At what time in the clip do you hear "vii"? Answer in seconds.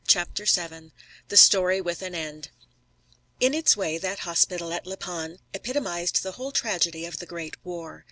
0.45-0.91